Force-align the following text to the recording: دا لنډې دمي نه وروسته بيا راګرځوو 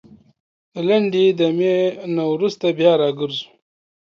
دا 0.71 0.79
لنډې 0.87 1.25
دمي 1.39 1.75
نه 2.15 2.23
وروسته 2.33 2.65
بيا 2.77 2.91
راګرځوو 3.01 3.47